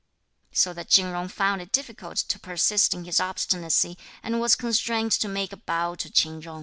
[0.51, 5.11] so that Chin Jung found it difficult to persist in his obstinacy, and was constrained
[5.11, 6.59] to make a bow to Ch'in Chung.